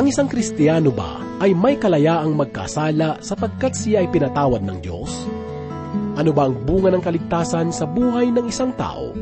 [0.00, 5.12] Ang isang Kristiyano ba ay may kalayaang magkasala sapagkat siya ay pinatawad ng Diyos?
[6.16, 9.12] Ano ba ang bunga ng kaligtasan sa buhay ng isang tao?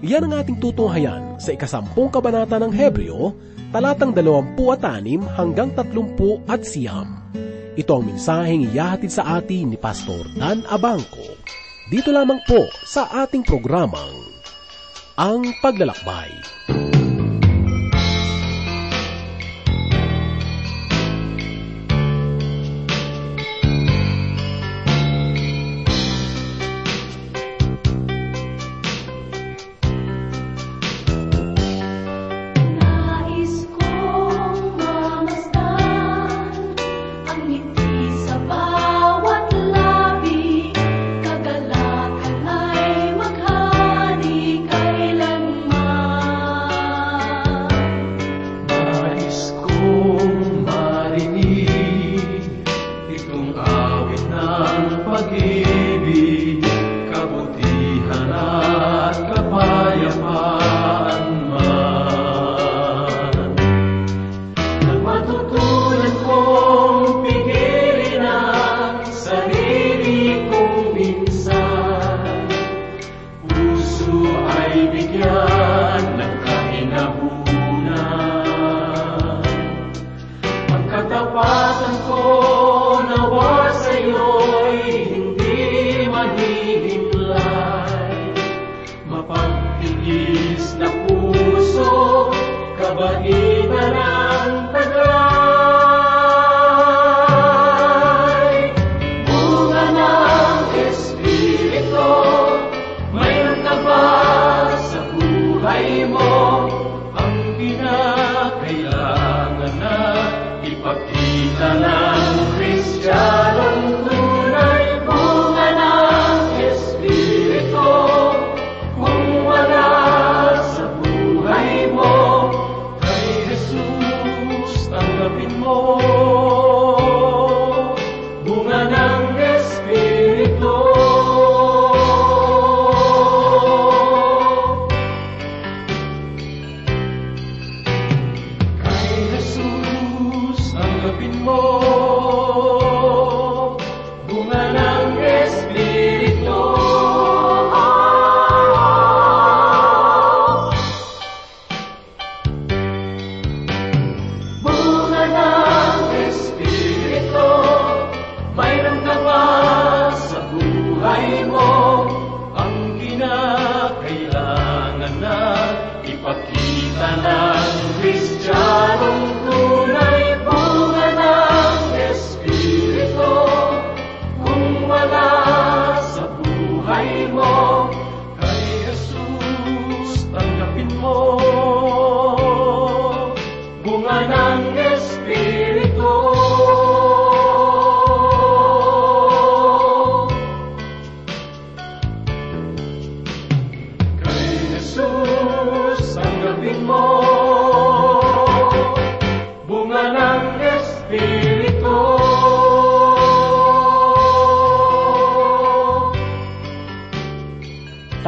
[0.00, 3.36] Iyan ang ating tutunghayan sa ikasampung kabanata ng Hebreo,
[3.76, 7.20] talatang 26 hanggang 30 at siyam.
[7.76, 11.28] Ito ang mensaheng iyahatid sa atin ni Pastor Dan Abangco.
[11.92, 14.16] Dito lamang po sa ating programang
[15.20, 16.32] Ang Paglalakbay.
[16.72, 16.99] Nais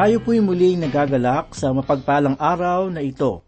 [0.02, 3.38] Tayo po'y muling nagagalak sa mapagpalang araw na ito.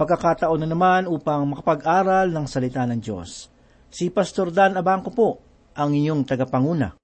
[0.00, 3.52] Pagkakataon na naman upang makapag-aral ng salita ng Diyos.
[3.92, 5.44] Si Pastor Dan Abangco po,
[5.76, 6.96] ang inyong tagapanguna.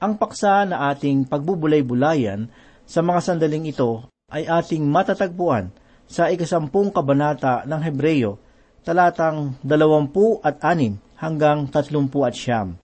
[0.00, 2.48] Ang paksa na ating pagbubulay-bulayan
[2.88, 5.68] sa mga sandaling ito ay ating matatagpuan
[6.08, 8.40] sa ikasampung kabanata ng Hebreyo,
[8.80, 12.80] talatang dalawampu at anim hanggang tatlumpu at siyam.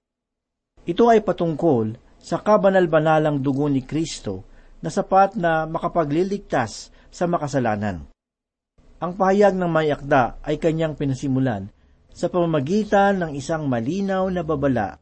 [0.85, 4.50] Ito ay patungkol sa kabanal-banalang dugo ni Kristo
[4.81, 8.09] na sapat na makapagliligtas sa makasalanan.
[9.01, 11.73] Ang pahayag ng may akda ay kanyang pinasimulan
[12.13, 15.01] sa pamamagitan ng isang malinaw na babala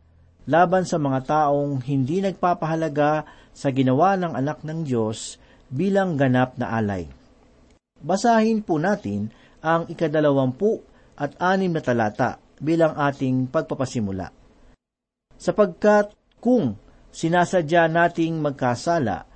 [0.49, 5.37] laban sa mga taong hindi nagpapahalaga sa ginawa ng anak ng Diyos
[5.69, 7.05] bilang ganap na alay.
[8.01, 9.29] Basahin po natin
[9.61, 10.81] ang ikadalawampu
[11.21, 14.33] at anim na talata bilang ating pagpapasimula.
[15.37, 16.81] Sapagkat kung
[17.13, 19.28] sinasadya nating magkasala,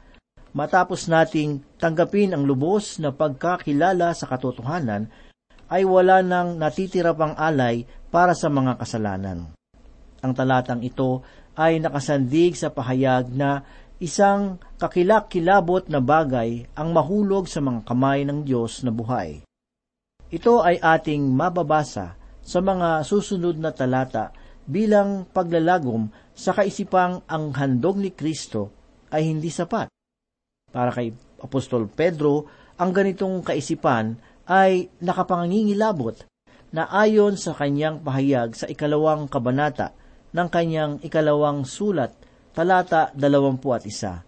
[0.52, 5.08] matapos nating tanggapin ang lubos na pagkakilala sa katotohanan,
[5.72, 9.56] ay wala nang natitira pang alay para sa mga kasalanan.
[10.20, 11.25] Ang talatang ito
[11.56, 13.64] ay nakasandig sa pahayag na
[14.02, 19.46] isang kakilak-kilabot na bagay ang mahulog sa mga kamay ng Diyos na buhay.
[20.32, 24.32] Ito ay ating mababasa sa mga susunod na talata
[24.64, 28.72] bilang paglalagom sa kaisipang ang handog ni Kristo
[29.12, 29.91] ay hindi sapat.
[30.72, 31.12] Para kay
[31.44, 32.48] Apostol Pedro,
[32.80, 34.16] ang ganitong kaisipan
[34.48, 36.24] ay nakapangingilabot
[36.72, 39.92] na ayon sa kanyang pahayag sa ikalawang kabanata
[40.32, 42.16] ng kanyang ikalawang sulat,
[42.56, 44.24] talata 21.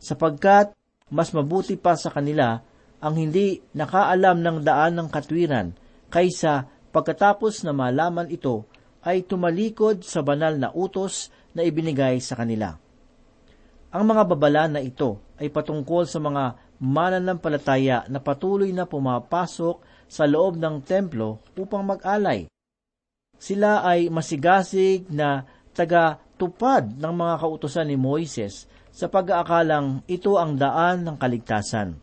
[0.00, 0.72] Sapagkat
[1.12, 2.64] mas mabuti pa sa kanila
[3.04, 5.76] ang hindi nakaalam ng daan ng katwiran
[6.08, 8.64] kaysa pagkatapos na malaman ito
[9.04, 12.80] ay tumalikod sa banal na utos na ibinigay sa kanila.
[13.92, 20.24] Ang mga babala na ito ay patungkol sa mga mananampalataya na patuloy na pumapasok sa
[20.28, 22.46] loob ng templo upang mag-alay.
[23.34, 25.42] Sila ay masigasig na
[25.74, 31.98] taga-tupad ng mga kautosan ni Moises sa pag-aakalang ito ang daan ng kaligtasan.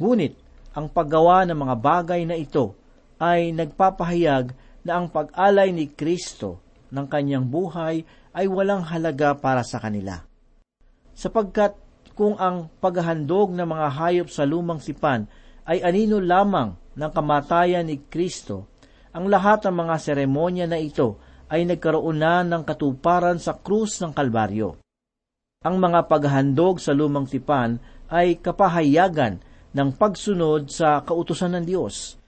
[0.00, 0.32] Ngunit,
[0.72, 2.72] ang paggawa ng mga bagay na ito
[3.18, 4.54] ay nagpapahayag
[4.86, 10.22] na ang pag-alay ni Kristo ng kanyang buhay ay walang halaga para sa kanila.
[11.18, 11.74] Sapagkat
[12.18, 15.30] kung ang paghahandog ng mga hayop sa lumang sipan
[15.62, 18.66] ay anino lamang ng kamatayan ni Kristo,
[19.14, 24.10] ang lahat ng mga seremonya na ito ay nagkaroon na ng katuparan sa krus ng
[24.10, 24.82] Kalbaryo.
[25.62, 27.78] Ang mga paghahandog sa lumang tipan
[28.10, 29.38] ay kapahayagan
[29.70, 32.18] ng pagsunod sa kautusan ng Diyos.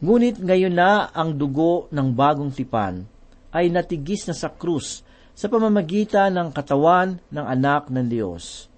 [0.00, 3.04] Ngunit ngayon na ang dugo ng bagong tipan
[3.52, 5.04] ay natigis na sa krus
[5.36, 8.72] sa pamamagitan ng katawan ng anak ng Diyos.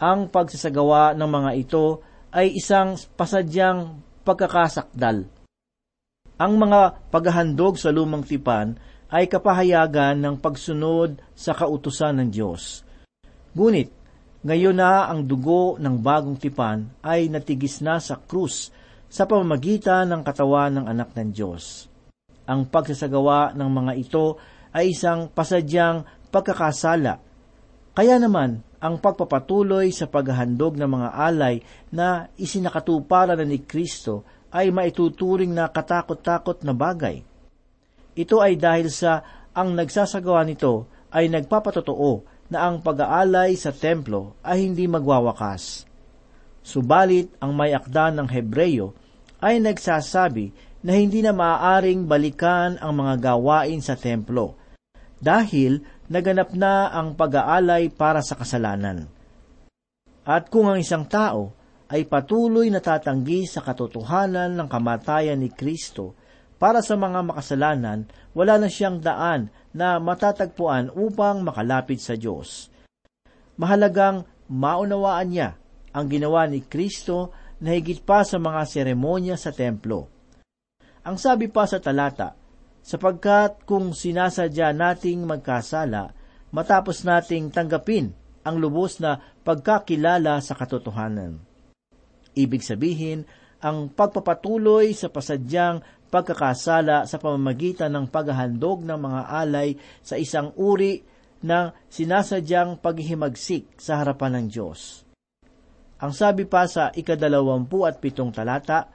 [0.00, 2.00] Ang pagsasagawa ng mga ito
[2.32, 5.28] ay isang pasadyang pagkakasakdal.
[6.40, 8.80] Ang mga paghahandog sa lumang tipan
[9.12, 12.80] ay kapahayagan ng pagsunod sa kautusan ng Diyos.
[13.52, 13.92] Ngunit,
[14.40, 18.72] ngayon na ang dugo ng bagong tipan ay natigis na sa krus
[19.04, 21.92] sa pamamagitan ng katawan ng anak ng Diyos.
[22.48, 24.40] Ang pagsasagawa ng mga ito
[24.72, 27.20] ay isang pasadyang pagkakasala.
[27.92, 31.60] Kaya naman, ang pagpapatuloy sa paghahandog ng mga alay
[31.92, 37.22] na isinakatuparan na ni Kristo ay maituturing na katakot-takot na bagay.
[38.16, 39.22] Ito ay dahil sa
[39.52, 45.86] ang nagsasagawa nito ay nagpapatotoo na ang pag-aalay sa templo ay hindi magwawakas.
[46.64, 48.96] Subalit ang may akda ng Hebreyo
[49.38, 50.50] ay nagsasabi
[50.80, 54.56] na hindi na maaaring balikan ang mga gawain sa templo
[55.20, 59.06] dahil naganap na ang pag-aalay para sa kasalanan.
[60.26, 61.54] At kung ang isang tao
[61.90, 66.18] ay patuloy na tatanggi sa katotohanan ng kamatayan ni Kristo
[66.60, 68.04] para sa mga makasalanan,
[68.36, 72.68] wala na siyang daan na matatagpuan upang makalapit sa Diyos.
[73.56, 75.56] Mahalagang maunawaan niya
[75.94, 80.10] ang ginawa ni Kristo na higit pa sa mga seremonya sa templo.
[81.00, 82.36] Ang sabi pa sa talata,
[82.80, 86.16] sapagkat kung sinasadya nating magkasala,
[86.50, 88.10] matapos nating tanggapin
[88.42, 91.38] ang lubos na pagkakilala sa katotohanan.
[92.34, 93.28] Ibig sabihin,
[93.60, 101.04] ang pagpapatuloy sa pasadyang pagkakasala sa pamamagitan ng paghahandog ng mga alay sa isang uri
[101.40, 105.04] ng sinasadyang paghihimagsik sa harapan ng Diyos.
[106.00, 108.88] Ang sabi pa sa ikadalawampu at pitong talata,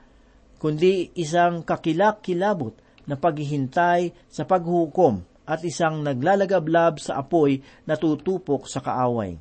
[0.58, 8.82] kundi isang kakilak-kilabot na paghihintay sa paghukom at isang naglalagablab sa apoy na tutupok sa
[8.82, 9.38] kaaway.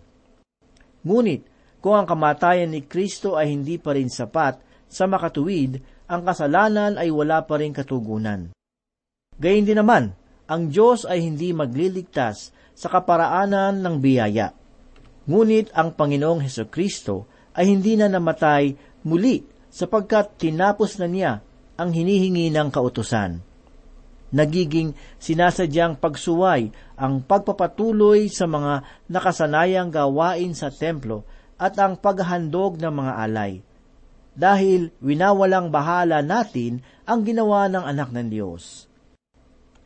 [1.05, 1.41] Ngunit,
[1.81, 4.57] kung ang kamatayan ni Kristo ay hindi pa rin sapat
[4.89, 8.53] sa makatuwid ang kasalanan ay wala pa rin katugunan.
[9.37, 10.13] Gayun din naman,
[10.45, 14.53] ang Diyos ay hindi magliligtas sa kaparaanan ng biyaya.
[15.25, 17.25] Ngunit ang Panginoong Heso Kristo
[17.57, 18.77] ay hindi na namatay
[19.09, 19.41] muli
[19.73, 21.33] sapagkat tinapos na niya
[21.75, 23.41] ang hinihingi ng kautusan.
[24.33, 32.93] Nagiging sinasadyang pagsuway ang pagpapatuloy sa mga nakasanayang gawain sa templo at ang paghandog ng
[32.93, 33.53] mga alay
[34.35, 38.91] dahil winawalang bahala natin ang ginawa ng anak ng Diyos.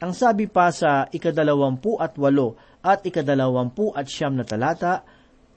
[0.01, 5.05] Ang sabi pa sa ikadalawampu at walo at ikadalawampu at siyam na talata,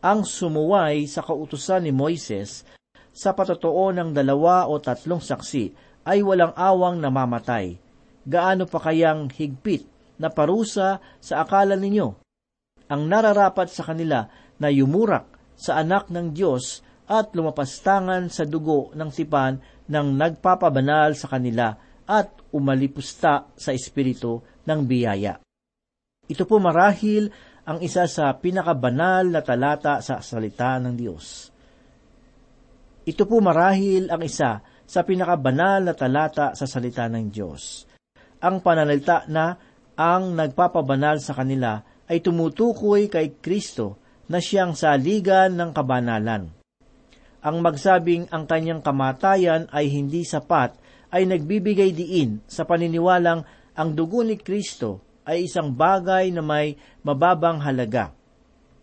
[0.02, 2.66] ang sumuway sa kautusan ni Moises
[3.14, 5.64] sa patotoo ng dalawa o tatlong saksi
[6.02, 7.78] ay walang awang namamatay.
[8.22, 9.82] Gaano pa kayang higpit
[10.22, 12.08] na parusa sa akala ninyo?
[12.92, 14.28] Ang nararapat sa kanila
[14.62, 15.26] na yumurak
[15.58, 19.58] sa anak ng Diyos at lumapastangan sa dugo ng sipan
[19.90, 21.74] ng nagpapabanal sa kanila
[22.06, 25.42] at umalipusta sa espiritu ng biyaya.
[26.28, 27.26] Ito po marahil
[27.66, 31.50] ang isa sa pinakabanal na talata sa salita ng Diyos.
[33.02, 37.91] Ito po marahil ang isa sa pinakabanal na talata sa salita ng Diyos.
[38.42, 39.54] Ang pananalita na
[39.94, 41.78] ang nagpapabanal sa kanila
[42.10, 46.50] ay tumutukoy kay Kristo na siyang saligan ng kabanalan.
[47.42, 50.74] Ang magsabing ang kanyang kamatayan ay hindi sapat
[51.14, 53.46] ay nagbibigay diin sa paniniwalang
[53.78, 56.74] ang dugo ni Kristo ay isang bagay na may
[57.06, 58.10] mababang halaga.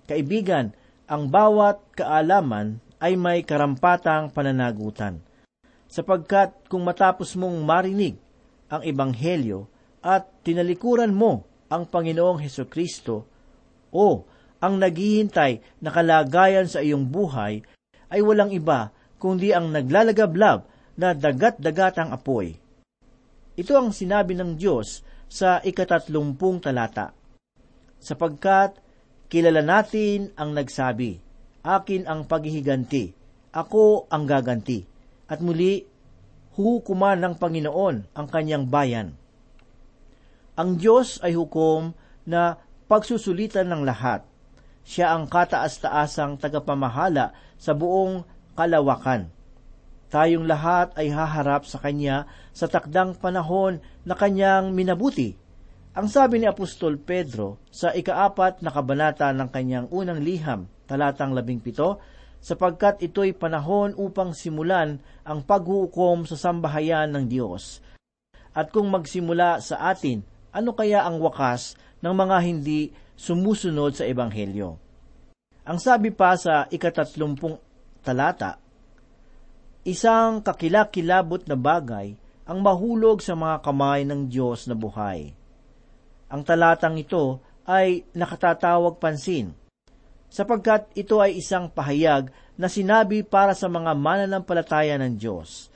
[0.08, 0.72] Kaibigan,
[1.10, 5.20] ang bawat kaalaman ay may karampatang pananagutan.
[5.90, 8.16] Sapagkat kung matapos mong marinig
[8.70, 9.68] ang Ebanghelyo
[10.06, 13.26] at tinalikuran mo ang Panginoong Heso Kristo
[13.90, 14.24] o
[14.60, 17.62] ang naghihintay na kalagayan sa iyong buhay
[18.10, 20.66] ay walang iba kundi ang naglalagablab
[21.00, 22.56] na dagat-dagatang apoy.
[23.60, 27.12] Ito ang sinabi ng Diyos sa ikatatlumpung talata.
[28.00, 28.80] Sapagkat
[29.28, 31.20] kilala natin ang nagsabi,
[31.60, 33.12] Akin ang paghihiganti,
[33.52, 34.88] ako ang gaganti.
[35.28, 35.84] At muli,
[36.58, 39.18] huhukuman ng Panginoon ang kanyang bayan.
[40.60, 41.96] Ang Diyos ay hukom
[42.28, 44.26] na pagsusulitan ng lahat.
[44.84, 48.26] Siya ang kataas-taasang tagapamahala sa buong
[48.58, 49.30] kalawakan.
[50.10, 55.38] Tayong lahat ay haharap sa Kanya sa takdang panahon na Kanyang minabuti.
[55.94, 61.60] Ang sabi ni Apostol Pedro sa ikaapat na kabanata ng kanyang unang liham, talatang labing
[61.60, 61.98] pito,
[62.40, 67.84] sapagkat ito'y panahon upang simulan ang paghuhukom sa sambahayan ng Diyos.
[68.56, 74.82] At kung magsimula sa atin ano kaya ang wakas ng mga hindi sumusunod sa Ebanghelyo?
[75.70, 77.62] Ang sabi pa sa ikatatlumpung
[78.02, 78.58] talata,
[79.86, 82.18] Isang kakilakilabot na bagay
[82.50, 85.32] ang mahulog sa mga kamay ng Diyos na buhay.
[86.30, 89.54] Ang talatang ito ay nakatatawag pansin,
[90.30, 95.74] sapagkat ito ay isang pahayag na sinabi para sa mga mananampalataya ng Diyos.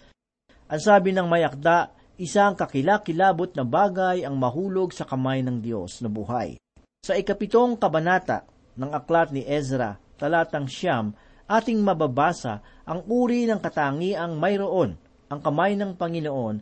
[0.70, 6.10] Ang sabi ng mayakda isang kakilakilabot na bagay ang mahulog sa kamay ng Diyos na
[6.10, 6.62] buhay.
[7.04, 8.46] Sa ikapitong kabanata
[8.78, 11.12] ng aklat ni Ezra, talatang siyam,
[11.50, 14.96] ating mababasa ang uri ng katangiang mayroon
[15.28, 16.62] ang kamay ng Panginoon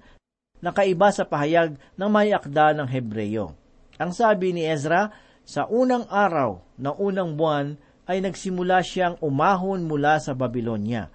[0.63, 3.53] na kaiba sa pahayag ng may akda ng Hebreyo.
[4.00, 5.12] Ang sabi ni Ezra,
[5.45, 7.75] sa unang araw ng unang buwan
[8.10, 11.07] ay nagsimula siyang umahon mula sa Babylonia.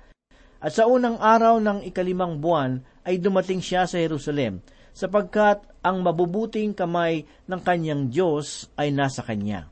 [0.63, 4.65] At sa unang araw ng ikalimang buwan ay dumating siya sa Jerusalem,
[4.97, 9.69] sapagkat ang mabubuting kamay ng kanyang Diyos ay nasa kanya.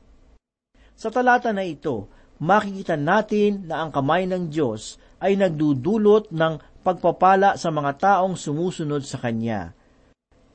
[0.95, 2.07] Sa talata na ito,
[2.39, 6.53] makikita natin na ang kamay ng Diyos ay nagdudulot ng
[6.85, 9.73] pagpapala sa mga taong sumusunod sa Kanya.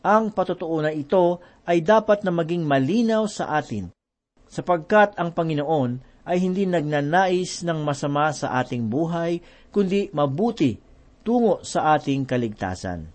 [0.00, 3.92] Ang patotoo na ito ay dapat na maging malinaw sa atin,
[4.48, 10.80] sapagkat ang Panginoon ay hindi nagnanais ng masama sa ating buhay, kundi mabuti
[11.20, 13.08] tungo sa ating kaligtasan.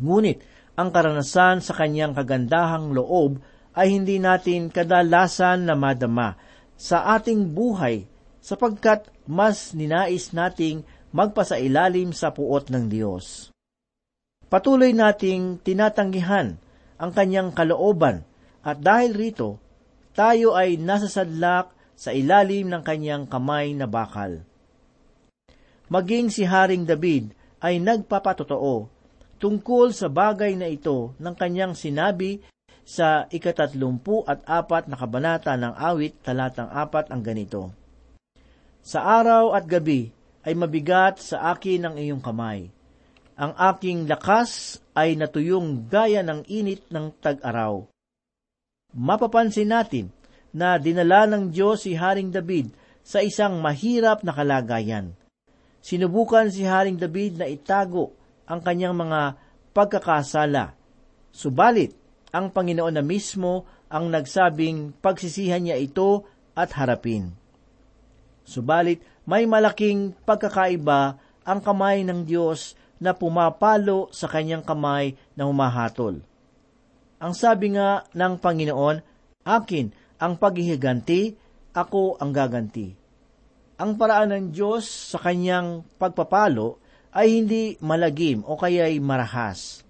[0.00, 0.40] Ngunit,
[0.80, 3.44] ang karanasan sa kanyang kagandahang loob
[3.76, 6.40] ay hindi natin kadalasan na madama
[6.80, 8.08] sa ating buhay
[8.40, 10.80] sapagkat mas ninais nating
[11.12, 13.49] magpasailalim sa puot ng Diyos.
[14.50, 16.58] Patuloy nating tinatanggihan
[16.98, 18.26] ang kanyang kalooban
[18.66, 19.62] at dahil rito,
[20.12, 24.42] tayo ay nasasadlak sa ilalim ng kanyang kamay na bakal
[25.90, 28.86] maging si Haring David ay nagpapatotoo
[29.42, 32.38] tungkol sa bagay na ito ng kanyang sinabi
[32.86, 37.74] sa ikatatlumpu at apat na kabanata ng awit talatang apat ang ganito.
[38.80, 40.14] Sa araw at gabi
[40.46, 42.72] ay mabigat sa akin ang iyong kamay.
[43.40, 47.88] Ang aking lakas ay natuyong gaya ng init ng tag-araw.
[48.92, 50.12] Mapapansin natin
[50.52, 52.68] na dinala ng Diyos si Haring David
[53.00, 55.16] sa isang mahirap na kalagayan.
[55.80, 58.12] Sinubukan si Haring David na itago
[58.44, 59.40] ang kanyang mga
[59.72, 60.76] pagkakasala.
[61.32, 61.96] Subalit,
[62.36, 67.32] ang Panginoon na mismo ang nagsabing pagsisihan niya ito at harapin.
[68.44, 71.16] Subalit, may malaking pagkakaiba
[71.48, 76.20] ang kamay ng Diyos na pumapalo sa kanyang kamay na humahatol.
[77.20, 78.96] Ang sabi nga ng Panginoon,
[79.40, 79.88] Akin
[80.20, 81.32] ang paghihiganti,
[81.72, 83.00] ako ang gaganti
[83.80, 86.76] ang paraan ng Diyos sa kanyang pagpapalo
[87.16, 89.80] ay hindi malagim o kaya'y marahas.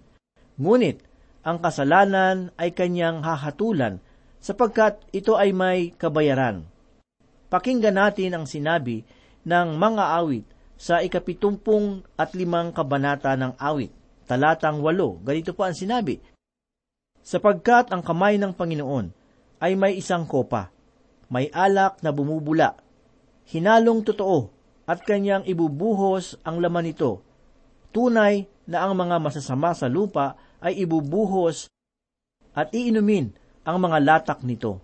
[0.55, 1.03] Ngunit,
[1.43, 3.99] ang kasalanan ay kanyang hahatulan
[4.39, 6.63] sapagkat ito ay may kabayaran.
[7.51, 9.03] Pakinggan natin ang sinabi
[9.43, 10.47] ng mga awit
[10.81, 13.93] sa ikapitumpung at limang kabanata ng awit,
[14.25, 15.21] talatang walo.
[15.21, 16.17] Ganito po ang sinabi,
[17.21, 19.13] Sapagkat ang kamay ng Panginoon
[19.61, 20.73] ay may isang kopa,
[21.29, 22.81] may alak na bumubula,
[23.45, 24.49] hinalong totoo
[24.89, 27.21] at kanyang ibubuhos ang laman nito.
[27.93, 30.33] Tunay na ang mga masasama sa lupa
[30.65, 31.69] ay ibubuhos
[32.57, 33.29] at iinumin
[33.61, 34.81] ang mga latak nito.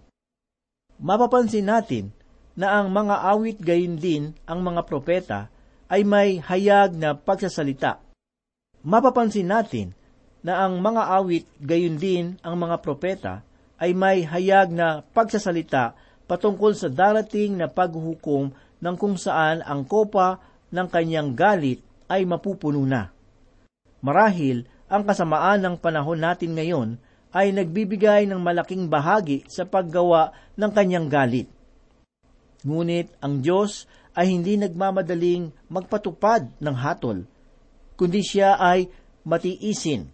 [1.01, 2.13] Mapapansin natin
[2.53, 5.49] na ang mga awit gayon din ang mga propeta
[5.87, 7.99] ay may hayag na pagsasalita.
[8.83, 9.95] Mapapansin natin
[10.43, 13.43] na ang mga awit gayon din ang mga propeta
[13.77, 15.95] ay may hayag na pagsasalita
[16.27, 18.51] patungkol sa darating na paghuhukom
[18.83, 20.39] ng kung saan ang kopa
[20.69, 21.79] ng kanyang galit
[22.11, 23.11] ay mapupuno na.
[24.03, 26.95] Marahil, ang kasamaan ng panahon natin ngayon
[27.35, 31.51] ay nagbibigay ng malaking bahagi sa paggawa ng kanyang galit.
[32.65, 33.85] Ngunit ang Diyos
[34.17, 37.29] ay hindi nagmamadaling magpatupad ng hatol,
[37.93, 38.89] kundi siya ay
[39.21, 40.09] matiisin,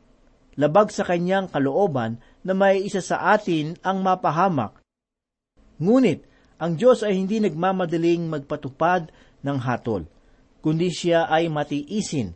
[0.60, 4.84] labag sa kanyang kalooban na may isa sa atin ang mapahamak.
[5.80, 6.28] Ngunit
[6.60, 9.12] ang Diyos ay hindi nagmamadaling magpatupad
[9.44, 10.04] ng hatol,
[10.60, 12.36] kundi siya ay matiisin,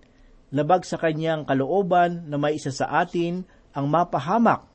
[0.56, 3.44] labag sa kanyang kalooban na may isa sa atin
[3.76, 4.72] ang mapahamak.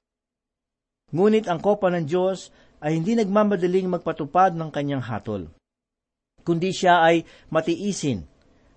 [1.12, 5.46] Ngunit ang kopa ng Diyos ay hindi nagmamadaling magpatupad ng kanyang hatol,
[6.42, 8.26] kundi siya ay matiisin,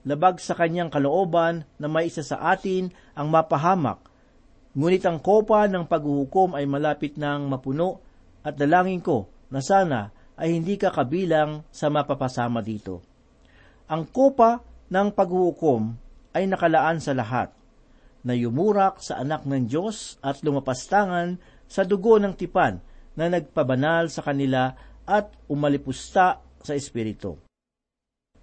[0.05, 3.97] labag sa kanyang kalooban na may isa sa atin ang mapahamak.
[4.77, 7.97] Ngunit ang kopa ng paghuhukom ay malapit nang mapuno
[8.45, 13.01] at dalangin ko na sana ay hindi ka kabilang sa mapapasama dito.
[13.89, 14.61] Ang kopa
[14.93, 15.97] ng paghuhukom
[16.37, 17.49] ay nakalaan sa lahat,
[18.25, 21.37] na yumurak sa anak ng Diyos at lumapastangan
[21.69, 22.81] sa dugo ng tipan
[23.15, 24.75] na nagpabanal sa kanila
[25.07, 27.39] at umalipusta sa Espiritu.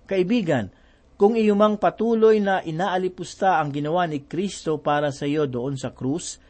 [0.09, 0.73] Kaibigan,
[1.17, 6.43] kung iyumang patuloy na inaalipusta ang ginawa ni Kristo para sa iyo doon sa krus,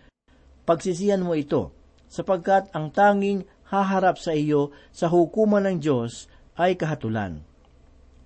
[0.64, 1.74] pagsisihan mo ito,
[2.08, 7.40] sapagkat ang tanging haharap sa iyo sa hukuman ng Diyos ay kahatulan.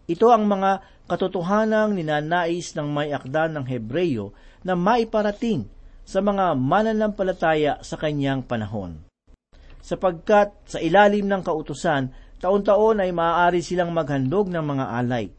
[0.07, 4.35] Ito ang mga katotohanang ninanais ng may akda ng Hebreyo
[4.67, 5.67] na maiparating
[6.07, 9.06] sa mga mananampalataya sa kanyang panahon.
[9.87, 12.11] Sapagkat sa ilalim ng kautusan,
[12.43, 15.31] taon-taon ay maaari silang maghandog ng mga alay.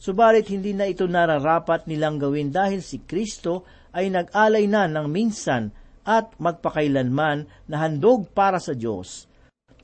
[0.00, 5.68] Subalit hindi na ito nararapat nilang gawin dahil si Kristo ay nag-alay na ng minsan
[6.08, 9.28] at magpakailanman na handog para sa Diyos.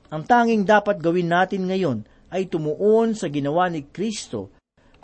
[0.09, 2.01] Ang tanging dapat gawin natin ngayon
[2.33, 4.49] ay tumuon sa ginawa ni Kristo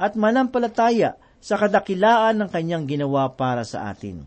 [0.02, 4.26] at manampalataya sa kadakilaan ng kanyang ginawa para sa atin.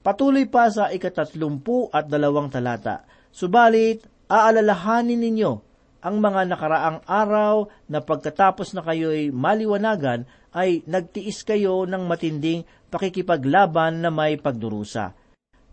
[0.00, 3.02] Patuloy pa sa ikatatlumpu at dalawang talata,
[3.36, 4.00] subalit
[4.32, 5.52] aalalahanin ninyo
[6.00, 10.24] ang mga nakaraang araw na pagkatapos na kayo'y maliwanagan
[10.56, 15.12] ay nagtiis kayo ng matinding pakikipaglaban na may pagdurusa.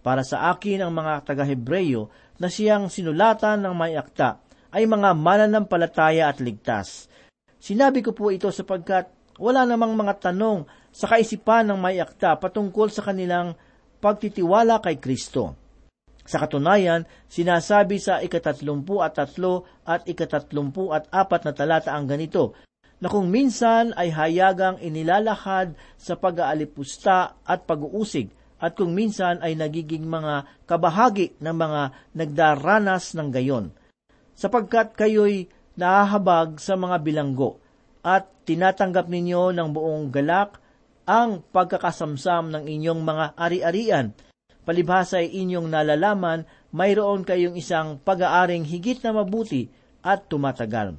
[0.03, 6.27] Para sa akin ang mga taga-Hebreyo na siyang sinulatan ng may akta ay mga mananampalataya
[6.27, 7.07] at ligtas.
[7.61, 9.07] Sinabi ko po ito sapagkat
[9.39, 13.55] wala namang mga tanong sa kaisipan ng may akta patungkol sa kanilang
[14.03, 15.62] pagtitiwala kay Kristo.
[16.23, 22.55] Sa katunayan, sinasabi sa ikatatlumpu at tatlo at ikatatlumpu at apat na talata ang ganito,
[23.03, 28.31] na kung minsan ay hayagang inilalahad sa pag-aalipusta at pag-uusig,
[28.63, 31.81] at kung minsan ay nagiging mga kabahagi ng mga
[32.15, 33.75] nagdaranas ng gayon,
[34.39, 37.59] sapagkat kayo'y nahahabag sa mga bilanggo,
[37.99, 40.63] at tinatanggap ninyo ng buong galak
[41.03, 44.15] ang pagkakasamsam ng inyong mga ari-arian.
[44.63, 49.67] Palibhasa ay inyong nalalaman, mayroon kayong isang pag-aaring higit na mabuti
[49.99, 50.95] at tumatagal.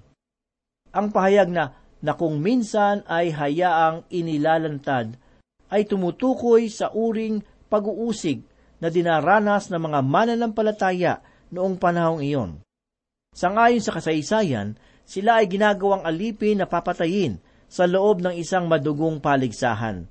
[0.93, 1.73] Ang pahayag na,
[2.05, 5.17] na kung minsan ay hayaang inilalantad,
[5.73, 7.41] ay tumutukoy sa uring
[7.73, 8.45] pag-uusig
[8.79, 12.61] na dinaranas ng mga mananampalataya noong panahong iyon.
[13.33, 14.77] Sangayon sa kasaysayan,
[15.09, 20.07] sila ay ginagawang alipin na papatayin sa loob ng isang madugong paligsahan.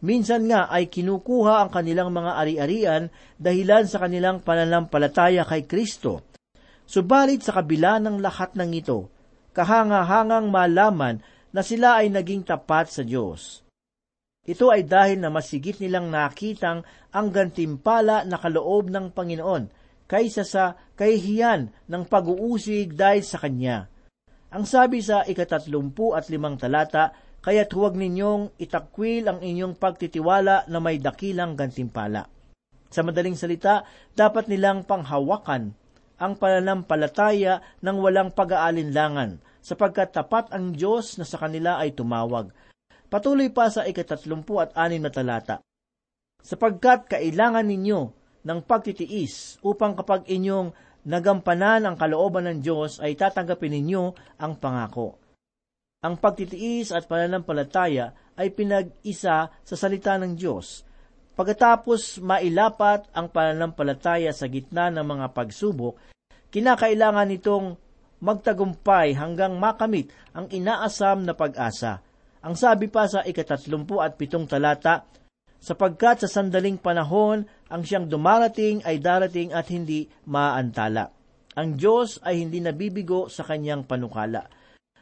[0.00, 3.02] Minsan nga ay kinukuha ang kanilang mga ari-arian
[3.36, 6.24] dahilan sa kanilang pananampalataya kay Kristo.
[6.88, 9.12] Subalit sa kabila ng lahat ng ito,
[9.52, 11.20] kahangahangang malaman
[11.52, 13.60] na sila ay naging tapat sa Diyos.
[14.40, 16.80] Ito ay dahil na masigit nilang nakitang
[17.12, 19.68] ang gantimpala na kaloob ng Panginoon
[20.08, 23.86] kaysa sa kahihiyan ng pag-uusig dahil sa Kanya.
[24.50, 30.78] Ang sabi sa ikatatlumpu at limang talata, kaya't huwag ninyong itakwil ang inyong pagtitiwala na
[30.78, 32.28] may dakilang gantimpala.
[32.90, 35.72] Sa madaling salita, dapat nilang panghawakan
[36.20, 42.52] ang pananampalataya ng walang pag-aalinlangan, sapagkat tapat ang Diyos na sa kanila ay tumawag.
[43.08, 45.64] Patuloy pa sa ikatatlumpu at anim na talata,
[46.44, 48.00] sapagkat kailangan ninyo
[48.44, 50.76] ng pagtitiis upang kapag inyong
[51.08, 55.16] nagampanan ang kalooban ng Diyos ay tatanggapin ninyo ang pangako.
[56.00, 60.80] Ang pagtitiis at pananampalataya ay pinag-isa sa salita ng Diyos.
[61.36, 66.00] Pagkatapos mailapat ang pananampalataya sa gitna ng mga pagsubok,
[66.48, 67.76] kinakailangan nitong
[68.24, 72.00] magtagumpay hanggang makamit ang inaasam na pag-asa.
[72.40, 75.04] Ang sabi pa sa ikatatlumpu at pitong talata,
[75.60, 81.12] sapagkat sa sandaling panahon ang siyang dumarating ay darating at hindi maaantala.
[81.60, 84.48] Ang Diyos ay hindi nabibigo sa kanyang panukala.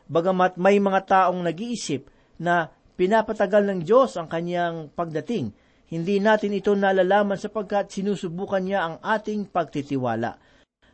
[0.08, 2.08] Bagamat may mga taong nag-iisip
[2.40, 5.52] na pinapatagal ng Diyos ang kanyang pagdating,
[5.92, 10.40] hindi natin ito nalalaman sapagkat sinusubukan niya ang ating pagtitiwala.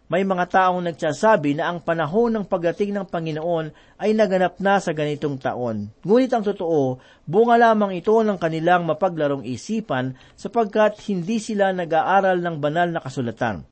[0.04, 4.92] May mga taong nagsasabi na ang panahon ng pagdating ng Panginoon ay naganap na sa
[4.92, 5.88] ganitong taon.
[6.04, 12.56] Ngunit ang totoo, bunga lamang ito ng kanilang mapaglarong isipan sapagkat hindi sila nag-aaral ng
[12.60, 13.64] banal na kasulatan.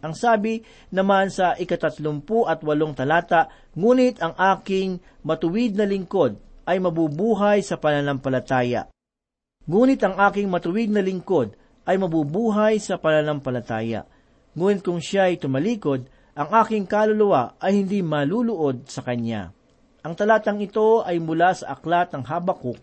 [0.00, 6.80] Ang sabi naman sa ikatatlumpu at walong talata, Ngunit ang aking matuwid na lingkod ay
[6.80, 8.88] mabubuhay sa pananampalataya.
[9.68, 14.08] Ngunit ang aking matuwid na lingkod ay mabubuhay sa pananampalataya.
[14.56, 19.52] Ngunit kung siya ay tumalikod, ang aking kaluluwa ay hindi maluluod sa kanya.
[20.00, 22.80] Ang talatang ito ay mula sa aklat ng Habakuk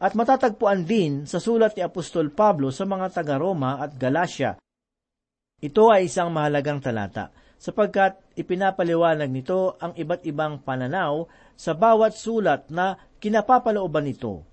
[0.00, 4.56] at matatagpuan din sa sulat ni Apostol Pablo sa mga taga-Roma at Galacia.
[5.60, 7.28] Ito ay isang mahalagang talata
[7.60, 14.48] sapagkat ipinapaliwanag nito ang iba't ibang pananaw sa bawat sulat na kinapapalooban nito.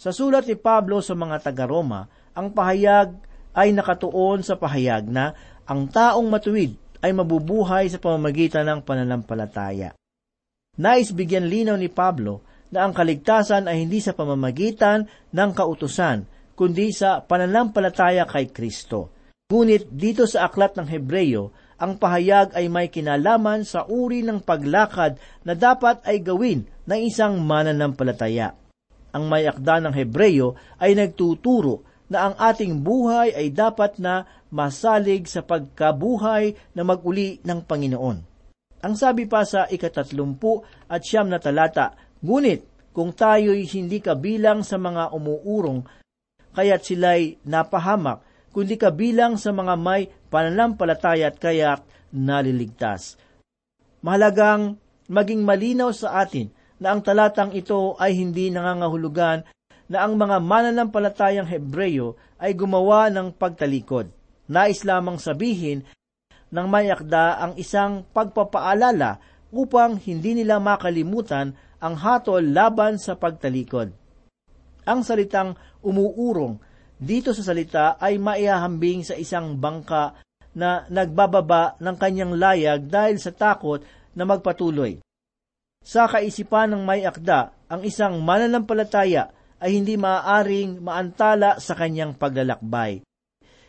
[0.00, 3.12] Sa sulat ni Pablo sa mga taga-Roma, ang pahayag
[3.52, 5.36] ay nakatuon sa pahayag na
[5.68, 6.72] ang taong matuwid
[7.04, 9.92] ay mabubuhay sa pamamagitan ng pananampalataya.
[10.80, 12.40] Nais bigyan linaw ni Pablo
[12.72, 16.24] na ang kaligtasan ay hindi sa pamamagitan ng kautusan,
[16.56, 19.17] kundi sa pananampalataya kay Kristo.
[19.48, 25.16] Ngunit dito sa aklat ng Hebreyo, ang pahayag ay may kinalaman sa uri ng paglakad
[25.40, 28.52] na dapat ay gawin ng isang mananampalataya.
[29.16, 31.80] Ang may akda ng Hebreyo ay nagtuturo
[32.12, 38.18] na ang ating buhay ay dapat na masalig sa pagkabuhay na maguli ng Panginoon.
[38.84, 40.60] Ang sabi pa sa ikatatlumpu
[40.92, 45.88] at siyam na talata, Ngunit kung tayo'y hindi kabilang sa mga umuurong,
[46.52, 48.27] kaya't sila'y napahamak,
[48.58, 53.14] kundi kabilang sa mga may pananampalataya at kaya't naliligtas.
[54.02, 56.50] Mahalagang maging malinaw sa atin
[56.82, 59.46] na ang talatang ito ay hindi nangangahulugan
[59.86, 64.10] na ang mga mananampalatayang Hebreyo ay gumawa ng pagtalikod.
[64.50, 65.86] Nais lamang sabihin
[66.50, 69.22] ng may akda ang isang pagpapaalala
[69.54, 73.94] upang hindi nila makalimutan ang hatol laban sa pagtalikod.
[74.82, 76.67] Ang salitang umuurong
[76.98, 80.18] dito sa salita ay maihahambing sa isang bangka
[80.58, 83.78] na nagbababa ng kanyang layag dahil sa takot
[84.18, 84.98] na magpatuloy.
[85.86, 89.30] Sa kaisipan ng may akda, ang isang mananampalataya
[89.62, 93.06] ay hindi maaaring maantala sa kanyang paglalakbay.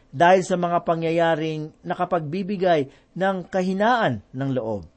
[0.10, 4.90] Dahil sa mga pangyayaring nakapagbibigay ng kahinaan ng loob.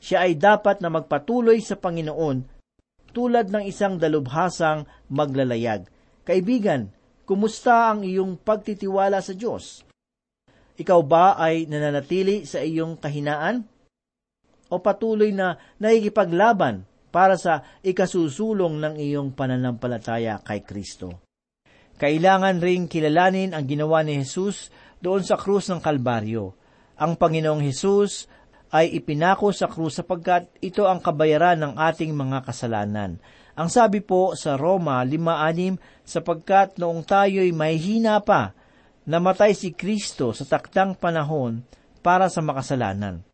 [0.00, 2.48] Siya ay dapat na magpatuloy sa Panginoon
[3.12, 5.88] tulad ng isang dalubhasang maglalayag.
[6.24, 6.95] Kaibigan,
[7.26, 9.82] kumusta ang iyong pagtitiwala sa Diyos?
[10.78, 13.66] Ikaw ba ay nananatili sa iyong kahinaan?
[14.70, 21.24] O patuloy na nakikipaglaban para sa ikasusulong ng iyong pananampalataya kay Kristo.
[21.96, 24.68] Kailangan ring kilalanin ang ginawa ni Jesus
[25.00, 26.52] doon sa krus ng Kalbaryo.
[27.00, 28.28] Ang Panginoong Jesus
[28.68, 33.16] ay ipinako sa krus sapagkat ito ang kabayaran ng ating mga kasalanan.
[33.56, 38.52] Ang sabi po sa Roma 5.6, sapagkat noong tayo'y may hina pa,
[39.08, 41.64] namatay si Kristo sa taktang panahon
[42.04, 43.24] para sa makasalanan.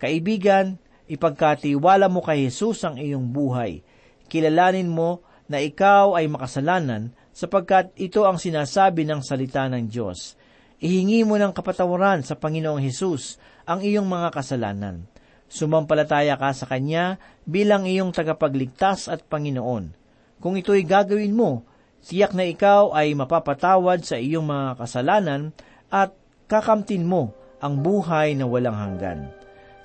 [0.00, 0.80] Kaibigan,
[1.12, 3.84] ipagkatiwala mo kay Jesus ang iyong buhay.
[4.32, 10.40] Kilalanin mo na ikaw ay makasalanan sapagkat ito ang sinasabi ng salita ng Diyos.
[10.80, 13.36] Ihingi mo ng kapatawaran sa Panginoong Hesus
[13.68, 15.04] ang iyong mga kasalanan.
[15.46, 19.94] Sumampalataya ka sa Kanya bilang iyong tagapagligtas at Panginoon.
[20.42, 21.62] Kung ito'y gagawin mo,
[22.02, 25.54] tiyak na ikaw ay mapapatawad sa iyong mga kasalanan
[25.90, 26.14] at
[26.50, 29.30] kakamtin mo ang buhay na walang hanggan.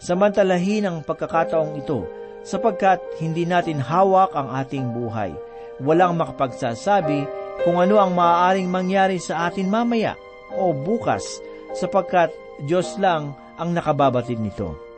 [0.01, 2.09] Samantalahin ang pagkakataong ito
[2.41, 5.29] sapagkat hindi natin hawak ang ating buhay.
[5.81, 7.25] Walang makapagsasabi
[7.61, 10.17] kung ano ang maaaring mangyari sa atin mamaya
[10.57, 11.41] o bukas
[11.77, 12.33] sapagkat
[12.65, 14.90] Diyos lang ang nakababatid nito.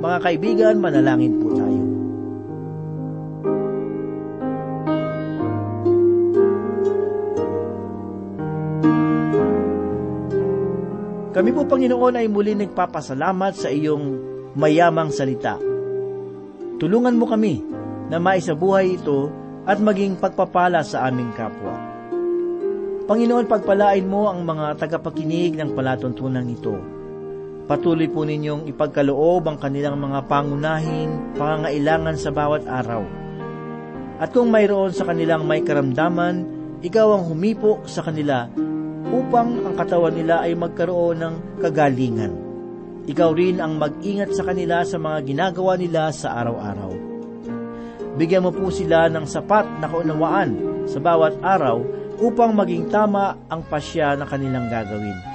[0.00, 1.84] Mga kaibigan, manalangin po tayo.
[11.36, 14.04] Kami po, Panginoon, ay muli nagpapasalamat sa iyong
[14.56, 15.60] mayamang salita.
[16.80, 17.60] Tulungan mo kami
[18.08, 19.28] na maisabuhay ito
[19.68, 21.76] at maging pagpapala sa aming kapwa.
[23.04, 26.99] Panginoon, pagpalain mo ang mga tagapakinig ng palatuntunan ito.
[27.70, 33.06] Patuloy po ninyong ipagkaloob ang kanilang mga pangunahing pangangailangan sa bawat araw.
[34.18, 36.50] At kung mayroon sa kanilang may karamdaman,
[36.82, 38.50] ikaw ang humipo sa kanila
[39.14, 42.34] upang ang katawan nila ay magkaroon ng kagalingan.
[43.06, 46.90] Ikaw rin ang mag-ingat sa kanila sa mga ginagawa nila sa araw-araw.
[48.18, 50.58] Bigyan mo po sila ng sapat na kaunawaan
[50.90, 51.78] sa bawat araw
[52.18, 55.29] upang maging tama ang pasya na kanilang gagawin.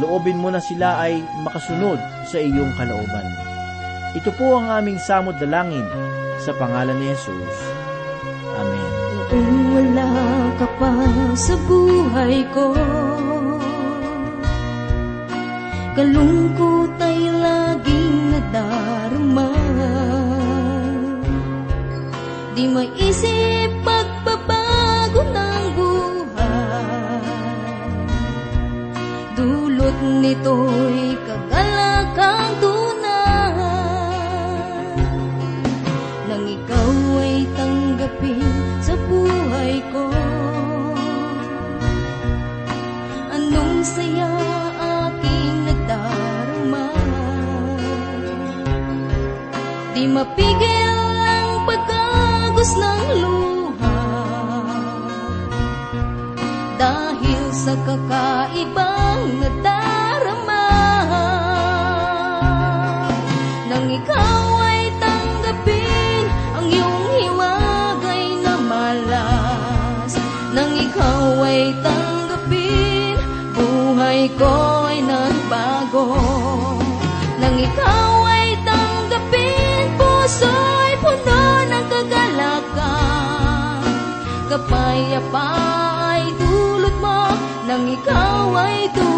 [0.00, 3.28] Loobin mo na sila ay makasunod sa iyong kalooban.
[4.16, 5.84] Ito po ang aming samod dalangin
[6.40, 7.58] sa pangalan ni Jesus.
[8.56, 8.92] Amen.
[9.32, 10.12] Kung wala
[10.60, 10.92] ka pa
[11.32, 12.76] sa buhay ko
[15.96, 19.48] Kalungkot ay laging nadarama
[22.52, 24.01] Di maisip pagbabago
[30.22, 33.58] nito'y kagalakang tunay.
[36.30, 36.94] Nang ikaw
[37.26, 38.46] ay tanggapin
[38.78, 40.06] sa buhay ko.
[43.34, 44.30] Anong saya
[45.10, 46.86] aking nadarama
[49.90, 54.06] Di mapigil ang pagkagos ng luha.
[56.78, 59.81] Dahil sa kakaibang nadarama
[63.92, 66.24] ikaw ay tanggapin.
[66.56, 70.12] Ang iyong hiwagay na malas
[70.56, 71.44] Nang ikaw
[71.84, 73.16] tanggapin,
[73.56, 74.52] buhay ko
[74.88, 76.08] ay nagbago.
[77.40, 78.12] Nang ikaw
[78.64, 80.52] tanggapin, puso
[80.84, 83.80] ay puno ng kagalakan.
[84.48, 85.48] Kapayapa
[86.16, 87.32] ay dulot mo.
[87.68, 89.11] Nang ikaw ay dumating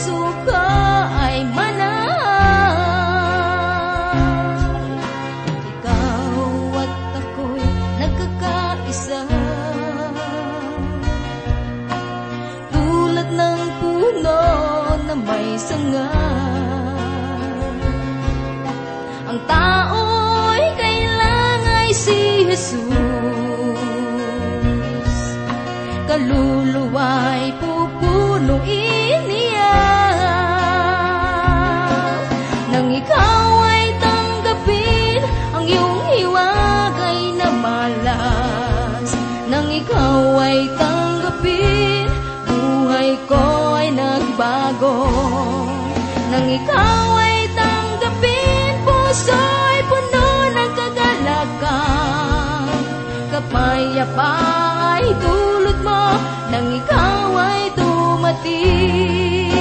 [0.00, 0.56] puso ko
[1.12, 2.00] ay manahan
[5.60, 7.68] ikaw at ako'y
[8.00, 9.28] nagkakaisa.
[12.72, 14.40] Tulad ng puno
[15.04, 16.08] na may sanga.
[19.28, 22.88] Ang tao'y kailang ay si Jesus.
[26.08, 29.39] Kaluluwa'y pupunuin
[46.50, 49.38] ikaw ay tanggapin, puso
[49.70, 52.66] ay puno ng kagalakan.
[53.30, 54.32] Kapayapa
[54.98, 56.18] ay dulot mo
[56.50, 59.54] nang ikaw ay dumating.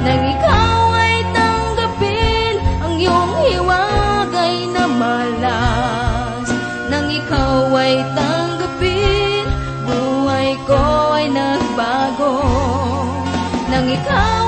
[0.00, 6.48] Nang ikaw ay tanggapin ang iyong hiwagay na malas
[6.88, 9.44] Nang ikaw ay tanggapin,
[9.84, 10.80] buhay ko
[11.20, 12.40] ay nagbago.
[13.68, 14.45] Nang ikaw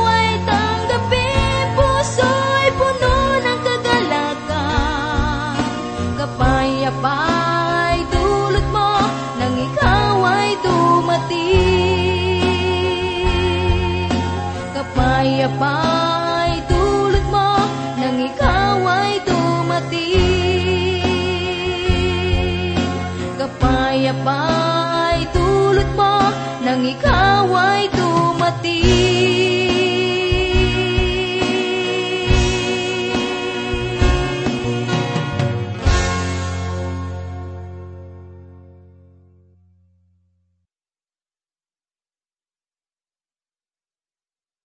[15.56, 17.56] Ay dulot mo
[17.96, 20.28] nang ikaw ay dumating.
[23.40, 24.40] Kapayapa
[25.08, 26.28] ay dulot mo
[26.60, 29.27] nang ikaw ay dumating